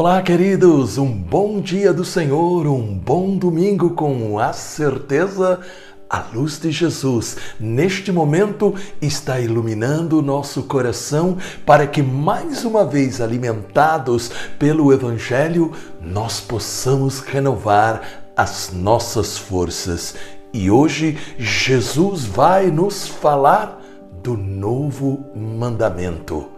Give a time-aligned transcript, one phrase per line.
[0.00, 0.96] Olá, queridos!
[0.96, 5.58] Um bom dia do Senhor, um bom domingo com a certeza.
[6.08, 11.36] A luz de Jesus, neste momento, está iluminando o nosso coração
[11.66, 20.14] para que, mais uma vez, alimentados pelo Evangelho, nós possamos renovar as nossas forças.
[20.52, 23.82] E hoje, Jesus vai nos falar
[24.22, 26.57] do novo mandamento.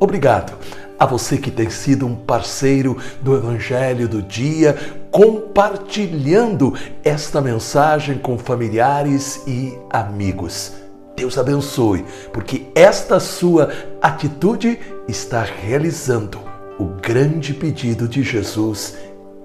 [0.00, 0.54] Obrigado
[0.98, 4.74] a você que tem sido um parceiro do Evangelho do Dia,
[5.10, 10.72] compartilhando esta mensagem com familiares e amigos.
[11.14, 16.38] Deus abençoe, porque esta sua atitude está realizando
[16.78, 18.96] o grande pedido de Jesus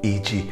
[0.02, 0.50] e de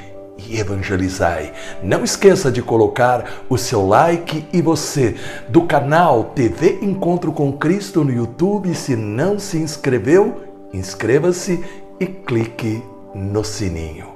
[0.50, 1.54] e evangelizai.
[1.82, 5.16] Não esqueça de colocar o seu like e você
[5.50, 10.42] do canal TV Encontro com Cristo no YouTube, se não se inscreveu,
[10.74, 11.64] inscreva-se
[12.00, 14.08] e clique no sininho.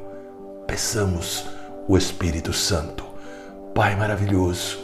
[0.65, 1.45] Peçamos
[1.87, 3.05] o Espírito Santo.
[3.73, 4.79] Pai maravilhoso,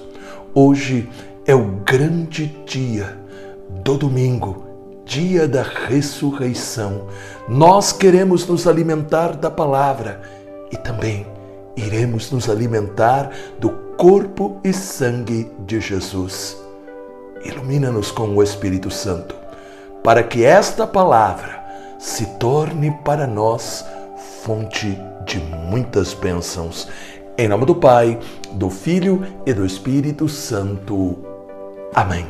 [0.54, 1.10] hoje
[1.46, 3.18] é o grande dia
[3.84, 4.66] do domingo,
[5.04, 7.08] dia da ressurreição.
[7.50, 10.22] Nós queremos nos alimentar da palavra
[10.72, 11.33] e também
[11.76, 16.58] iremos nos alimentar do corpo e sangue de Jesus.
[17.44, 19.36] Ilumina-nos com o Espírito Santo,
[20.04, 21.64] para que esta palavra
[22.00, 23.86] se torne para nós
[24.44, 26.88] fonte de muitas bênçãos.
[27.38, 28.20] Em nome do Pai,
[28.52, 31.18] do Filho e do Espírito Santo.
[31.94, 32.26] Amém.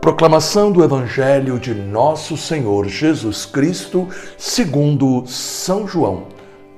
[0.00, 6.28] Proclamação do Evangelho de Nosso Senhor Jesus Cristo, segundo São João,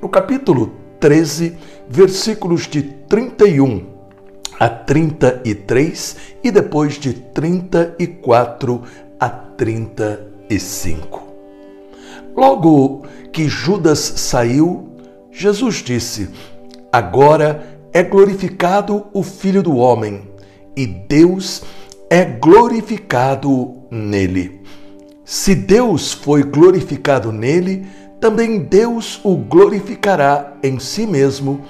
[0.00, 1.58] no capítulo 13,
[1.88, 3.86] versículos de 31
[4.56, 8.82] a 33 e depois de 34
[9.18, 11.22] a 35.
[12.36, 14.92] Logo que Judas saiu,
[15.32, 16.28] Jesus disse:
[16.92, 20.22] Agora é glorificado o Filho do Homem,
[20.76, 21.64] e Deus
[22.08, 24.62] é glorificado nele.
[25.24, 27.86] Se Deus foi glorificado nele,
[28.22, 31.62] também Deus o glorificará em si mesmo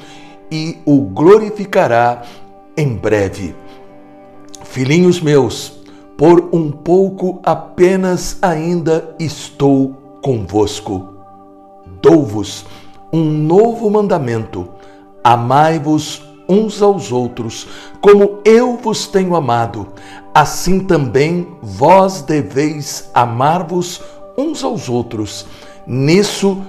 [0.50, 2.24] e o glorificará
[2.76, 3.54] em breve.
[4.62, 5.72] Filhinhos meus,
[6.14, 11.08] por um pouco apenas ainda estou convosco.
[12.02, 12.66] Dou-vos
[13.10, 14.68] um novo mandamento:
[15.24, 17.66] amai-vos uns aos outros,
[17.98, 19.88] como eu vos tenho amado.
[20.34, 24.02] Assim também vós deveis amar-vos
[24.36, 25.46] uns aos outros.
[25.86, 26.62] Nisso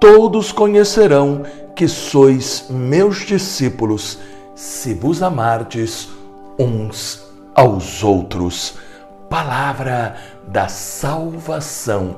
[0.00, 1.42] todos conhecerão
[1.74, 4.18] que sois meus discípulos,
[4.54, 6.08] se vos amardes
[6.58, 7.24] uns
[7.54, 8.76] aos outros.
[9.30, 12.16] Palavra da salvação.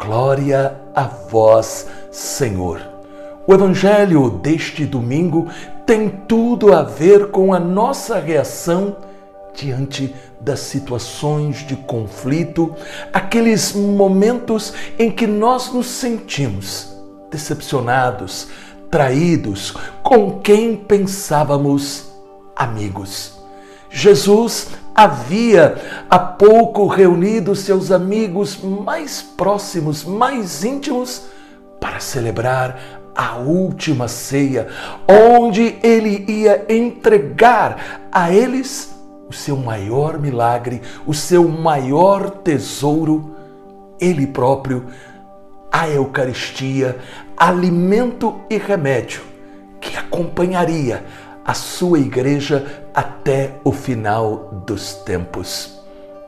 [0.00, 2.80] Glória a vós, Senhor.
[3.46, 5.48] O evangelho deste domingo
[5.84, 8.96] tem tudo a ver com a nossa reação
[9.56, 12.74] diante das situações de conflito,
[13.12, 16.94] aqueles momentos em que nós nos sentimos
[17.30, 18.48] decepcionados,
[18.90, 22.06] traídos com quem pensávamos
[22.54, 23.34] amigos.
[23.90, 31.24] Jesus havia há pouco reunido seus amigos mais próximos, mais íntimos,
[31.80, 32.78] para celebrar
[33.14, 34.68] a última ceia,
[35.08, 38.95] onde ele ia entregar a eles
[39.28, 43.34] o seu maior milagre, o seu maior tesouro,
[44.00, 44.86] ele próprio,
[45.70, 46.98] a Eucaristia,
[47.36, 49.22] alimento e remédio
[49.80, 51.04] que acompanharia
[51.44, 55.80] a sua igreja até o final dos tempos.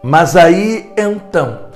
[0.03, 1.71] Mas aí então,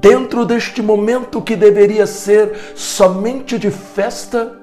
[0.00, 4.58] dentro deste momento que deveria ser somente de festa,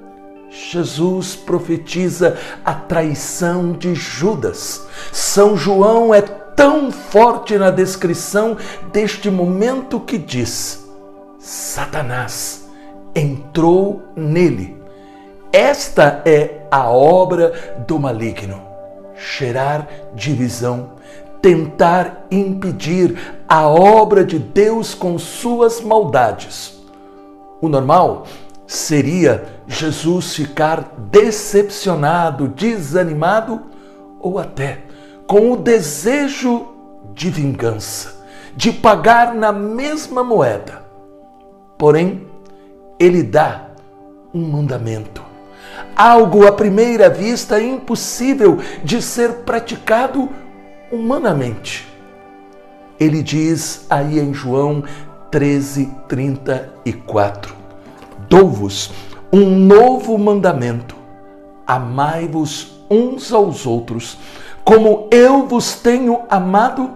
[0.50, 4.86] Jesus profetiza a traição de Judas.
[5.12, 8.56] São João é tão forte na descrição
[8.92, 10.86] deste momento que diz:
[11.38, 12.68] Satanás
[13.14, 14.80] entrou nele
[15.52, 18.62] esta é a obra do maligno:
[19.16, 20.90] gerar divisão,
[21.42, 26.80] tentar impedir a obra de Deus com suas maldades.
[27.60, 28.26] O normal
[28.70, 33.62] seria Jesus ficar decepcionado, desanimado
[34.20, 34.84] ou até
[35.26, 36.68] com o desejo
[37.12, 38.24] de vingança,
[38.54, 40.84] de pagar na mesma moeda.
[41.76, 42.28] Porém,
[42.96, 43.70] ele dá
[44.32, 45.20] um mandamento
[45.96, 50.28] algo à primeira vista impossível de ser praticado
[50.92, 51.88] humanamente.
[53.00, 54.84] Ele diz aí em João
[55.28, 57.59] 13, 34:
[58.30, 58.92] Dou-vos
[59.32, 60.94] um novo mandamento:
[61.66, 64.16] amai-vos uns aos outros,
[64.64, 66.92] como eu vos tenho amado,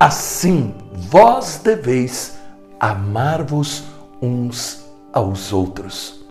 [0.00, 2.38] assim vós deveis
[2.80, 3.84] amar-vos
[4.20, 4.82] uns
[5.12, 6.24] aos outros.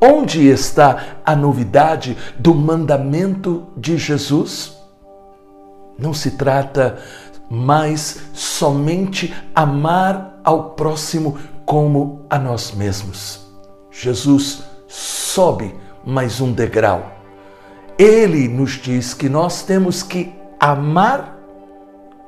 [0.00, 4.76] Onde está a novidade do mandamento de Jesus?
[5.96, 6.98] Não se trata
[7.48, 13.45] mais somente amar ao próximo como a nós mesmos.
[13.98, 17.12] Jesus sobe mais um degrau.
[17.98, 21.38] Ele nos diz que nós temos que amar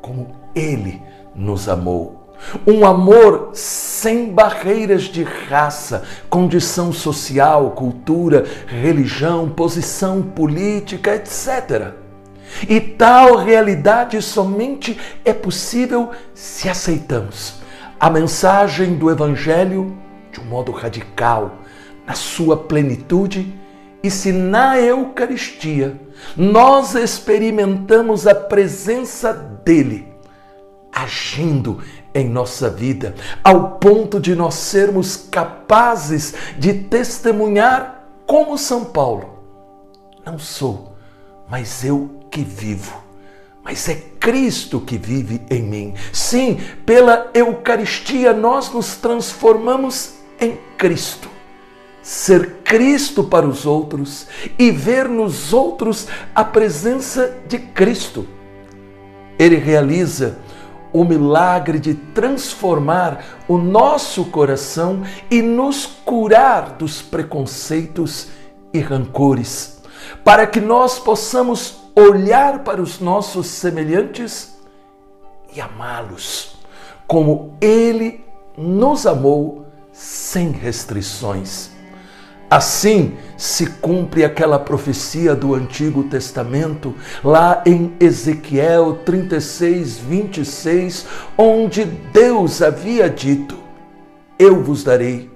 [0.00, 1.02] como ele
[1.34, 2.32] nos amou.
[2.66, 11.92] Um amor sem barreiras de raça, condição social, cultura, religião, posição política, etc.
[12.66, 17.58] E tal realidade somente é possível se aceitamos
[18.00, 20.07] a mensagem do Evangelho
[20.38, 21.58] de um modo radical,
[22.06, 23.54] na sua plenitude,
[24.02, 26.00] e se na Eucaristia
[26.36, 30.06] nós experimentamos a presença dele
[30.92, 31.82] agindo
[32.14, 33.14] em nossa vida,
[33.44, 39.38] ao ponto de nós sermos capazes de testemunhar como São Paulo.
[40.24, 40.94] Não sou,
[41.48, 42.96] mas eu que vivo.
[43.62, 45.94] Mas é Cristo que vive em mim.
[46.12, 51.28] Sim, pela Eucaristia nós nos transformamos em Cristo.
[52.02, 54.26] Ser Cristo para os outros
[54.58, 58.26] e ver nos outros a presença de Cristo.
[59.38, 60.38] Ele realiza
[60.92, 68.28] o milagre de transformar o nosso coração e nos curar dos preconceitos
[68.72, 69.82] e rancores,
[70.24, 74.58] para que nós possamos olhar para os nossos semelhantes
[75.54, 76.58] e amá-los
[77.08, 78.22] como Ele
[78.56, 79.64] nos amou
[79.98, 81.70] sem restrições.
[82.48, 91.06] Assim se cumpre aquela profecia do Antigo Testamento, lá em Ezequiel 36, 26,
[91.36, 93.58] onde Deus havia dito:
[94.38, 95.28] Eu vos darei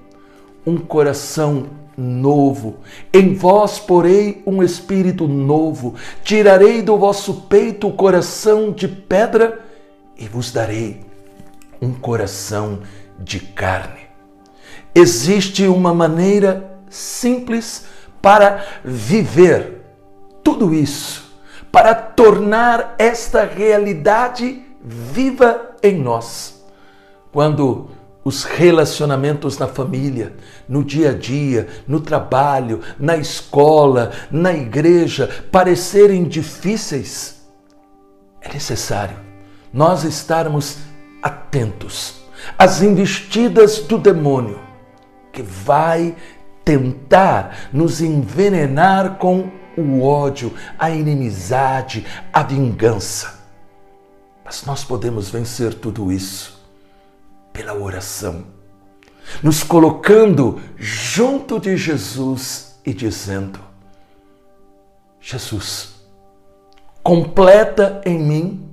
[0.65, 1.67] um coração
[1.99, 2.77] novo,
[3.13, 9.61] em vós porei um espírito novo, tirarei do vosso peito o coração de pedra
[10.17, 11.01] e vos darei
[11.81, 12.79] um coração
[13.19, 14.02] de carne.
[14.95, 17.87] Existe uma maneira simples
[18.21, 19.81] para viver
[20.45, 21.33] tudo isso,
[21.71, 26.63] para tornar esta realidade viva em nós.
[27.33, 27.91] Quando
[28.25, 30.35] os relacionamentos na família,
[30.69, 37.43] no dia a dia, no trabalho, na escola, na igreja parecerem difíceis,
[38.41, 39.17] é necessário
[39.73, 40.79] nós estarmos
[41.23, 42.23] atentos
[42.59, 44.61] às investidas do demônio
[45.33, 46.15] que vai
[46.65, 53.41] tentar nos envenenar com o ódio, a inimizade, a vingança.
[54.45, 56.61] Mas nós podemos vencer tudo isso
[57.53, 58.45] pela oração,
[59.43, 63.61] nos colocando junto de Jesus e dizendo:
[65.21, 65.95] Jesus,
[67.03, 68.72] completa em mim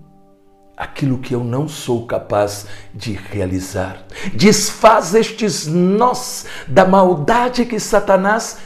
[0.79, 4.05] aquilo que eu não sou capaz de realizar.
[4.33, 8.59] Desfaz estes nós da maldade que Satanás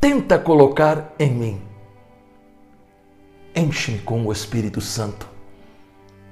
[0.00, 1.62] tenta colocar em mim.
[3.54, 5.28] Enche-me com o Espírito Santo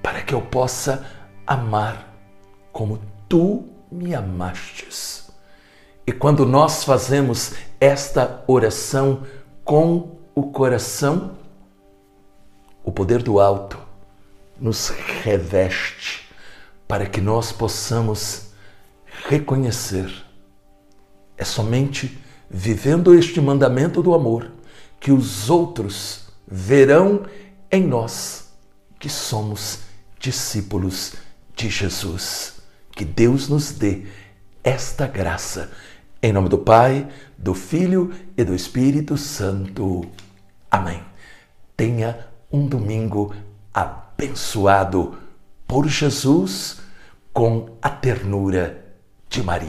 [0.02, 1.04] para que eu possa
[1.46, 2.14] amar
[2.72, 5.30] como tu me amastes.
[6.06, 9.24] E quando nós fazemos esta oração
[9.62, 11.32] com o coração,
[12.82, 13.85] o poder do alto
[14.60, 14.88] nos
[15.22, 16.28] reveste
[16.88, 18.50] para que nós possamos
[19.28, 20.12] reconhecer.
[21.36, 24.50] É somente vivendo este mandamento do amor
[25.00, 27.26] que os outros verão
[27.70, 28.50] em nós
[28.98, 29.80] que somos
[30.18, 31.14] discípulos
[31.54, 32.54] de Jesus.
[32.92, 34.06] Que Deus nos dê
[34.64, 35.70] esta graça.
[36.22, 40.06] Em nome do Pai, do Filho e do Espírito Santo.
[40.70, 41.02] Amém.
[41.76, 43.34] Tenha um domingo
[44.16, 45.18] abençoado
[45.66, 46.80] por Jesus
[47.34, 48.82] com a ternura
[49.28, 49.66] de Maria.